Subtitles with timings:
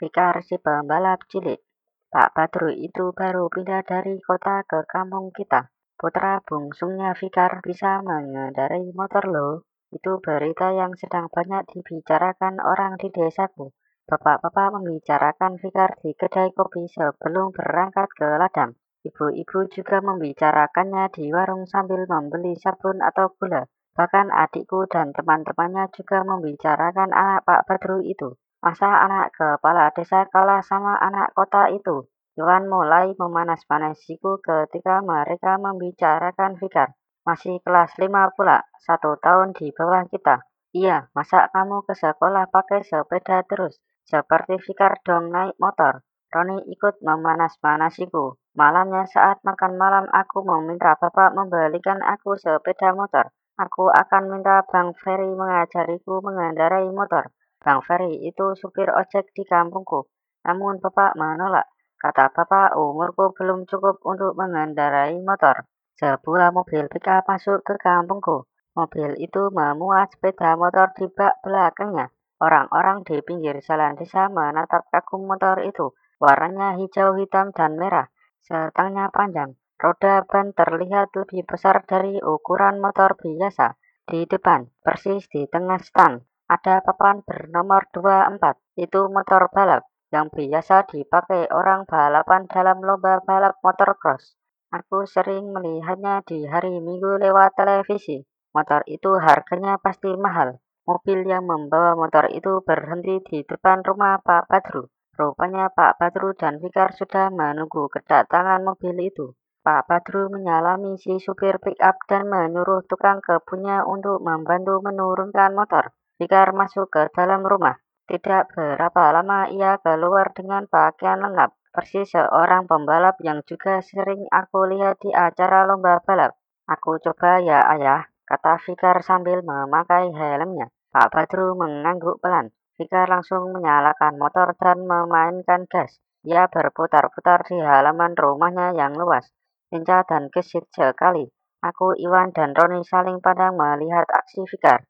[0.00, 1.60] Fikar si pembalap cilik.
[2.08, 5.68] Pak Badru itu baru pindah dari kota ke kampung kita.
[6.00, 9.68] Putra bungsunya Fikar bisa mengendarai motor loh.
[9.92, 13.76] Itu berita yang sedang banyak dibicarakan orang di desaku.
[14.08, 18.80] Bapak-bapak membicarakan Fikar di kedai kopi sebelum berangkat ke ladang.
[19.04, 23.68] Ibu-ibu juga membicarakannya di warung sambil membeli sabun atau gula.
[23.92, 28.40] Bahkan adikku dan teman-temannya juga membicarakan anak Pak Badru itu.
[28.60, 32.04] Masa anak kepala desa kalah sama anak kota itu?
[32.36, 36.92] Iwan mulai memanas-manasiku ketika mereka membicarakan Fikar.
[37.24, 40.44] Masih kelas 5 pula, satu tahun di bawah kita.
[40.76, 43.80] Iya, masa kamu ke sekolah pakai sepeda terus?
[44.04, 46.04] Seperti Fikar dong naik motor.
[46.28, 48.36] Roni ikut memanas-manasiku.
[48.52, 53.32] Malamnya saat makan malam aku meminta bapak membelikan aku sepeda motor.
[53.56, 57.32] Aku akan minta Bang Ferry mengajariku mengendarai motor.
[57.60, 60.08] Bang Ferry itu supir ojek di kampungku.
[60.48, 61.68] Namun Bapak menolak.
[62.00, 65.68] Kata Bapak, umurku belum cukup untuk mengendarai motor.
[66.00, 68.48] Sebuah mobil pickup masuk ke kampungku.
[68.72, 72.08] Mobil itu memuat sepeda motor di bak belakangnya.
[72.40, 75.92] Orang-orang di pinggir jalan desa menatap kagum motor itu.
[76.16, 78.08] Warnanya hijau, hitam, dan merah.
[78.40, 79.60] Setangnya panjang.
[79.76, 83.76] Roda ban terlihat lebih besar dari ukuran motor biasa.
[84.08, 90.82] Di depan, persis di tengah stang, ada papan bernomor 24, itu motor balap yang biasa
[90.90, 94.34] dipakai orang balapan dalam lomba balap motor cross.
[94.74, 98.26] Aku sering melihatnya di hari Minggu lewat televisi.
[98.50, 100.58] Motor itu harganya pasti mahal.
[100.90, 104.90] Mobil yang membawa motor itu berhenti di depan rumah Pak Badru.
[105.14, 109.38] Rupanya Pak Badru dan Fikar sudah menunggu kedatangan mobil itu.
[109.62, 115.94] Pak Badru menyalami si supir pick-up dan menyuruh tukang kebunnya untuk membantu menurunkan motor.
[116.20, 117.80] Fikar masuk ke dalam rumah.
[118.04, 124.68] Tidak berapa lama ia keluar dengan pakaian lengkap, persis seorang pembalap yang juga sering aku
[124.68, 126.36] lihat di acara lomba balap.
[126.68, 130.68] Aku coba ya ayah, kata Fikar sambil memakai helmnya.
[130.92, 132.52] Pak Badru mengangguk pelan.
[132.76, 136.04] Fikar langsung menyalakan motor dan memainkan gas.
[136.28, 139.32] Ia berputar-putar di halaman rumahnya yang luas.
[139.72, 141.32] Lincah dan gesit sekali.
[141.64, 144.84] Aku, Iwan, dan Roni saling pandang melihat aksi Fikar.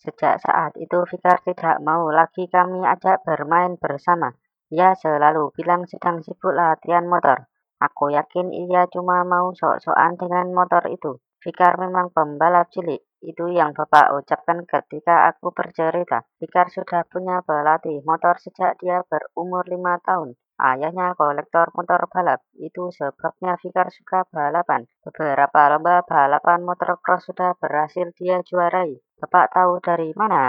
[0.00, 4.32] Sejak saat itu Fikar tidak mau lagi kami ajak bermain bersama.
[4.72, 7.44] Ia selalu bilang sedang sibuk latihan motor.
[7.76, 11.20] Aku yakin ia cuma mau sok-sokan dengan motor itu.
[11.44, 13.04] Fikar memang pembalap cilik.
[13.20, 16.24] Itu yang Bapak ucapkan ketika aku bercerita.
[16.40, 20.32] Fikar sudah punya pelatih motor sejak dia berumur lima tahun.
[20.60, 22.44] Ayahnya kolektor motor balap.
[22.60, 24.84] Itu sebabnya Fikar suka balapan.
[25.00, 29.00] Beberapa lomba balapan motor cross sudah berhasil dia juarai.
[29.16, 30.44] Bapak tahu dari mana?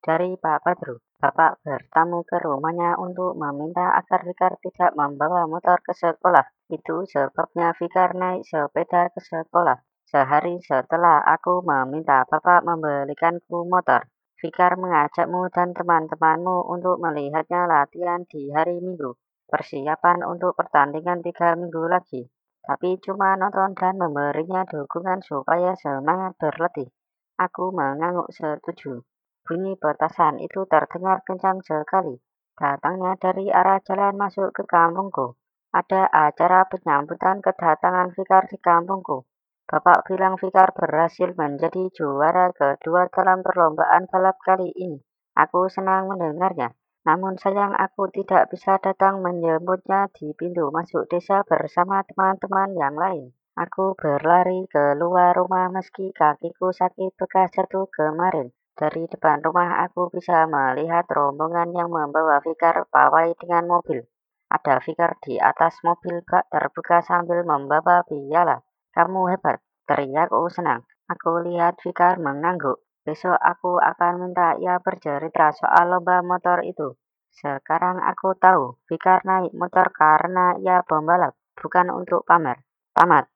[0.00, 0.96] Dari Pak Badru.
[1.20, 6.48] Bapak bertamu ke rumahnya untuk meminta agar Fikar tidak membawa motor ke sekolah.
[6.72, 9.78] Itu sebabnya Fikar naik sepeda ke sekolah.
[10.08, 14.08] Sehari setelah aku meminta Bapak membelikanku motor,
[14.42, 19.14] Fikar mengajakmu dan teman-temanmu untuk melihatnya latihan di hari Minggu.
[19.52, 22.24] Persiapan untuk pertandingan tiga minggu lagi.
[22.64, 26.88] Tapi cuma nonton dan memberinya dukungan supaya semangat berlatih.
[27.36, 29.04] Aku mengangguk setuju.
[29.44, 32.16] Bunyi petasan itu terdengar kencang sekali.
[32.56, 35.36] Datangnya dari arah jalan masuk ke kampungku.
[35.68, 39.28] Ada acara penyambutan kedatangan Fikar di kampungku.
[39.68, 44.96] Bapak bilang Fikar berhasil menjadi juara kedua dalam perlombaan balap kali ini.
[45.36, 46.72] Aku senang mendengarnya.
[47.02, 53.34] Namun sayang aku tidak bisa datang menjemputnya di pintu masuk desa bersama teman-teman yang lain.
[53.58, 58.54] Aku berlari keluar rumah meski kakiku sakit bekas jatuh kemarin.
[58.72, 64.00] Dari depan rumah aku bisa melihat rombongan yang membawa Fikar pawai dengan mobil.
[64.48, 68.64] Ada Fikar di atas mobil bak terbuka sambil membawa piala.
[68.96, 70.88] Kamu hebat, teriakku senang.
[71.12, 72.80] Aku lihat Fikar mengangguk.
[73.02, 76.94] Besok aku akan minta ia bercerita soal lomba motor itu.
[77.34, 82.62] Sekarang aku tahu, Fikar naik motor karena ia pembalap, bukan untuk pamer.
[82.94, 83.31] Tamat.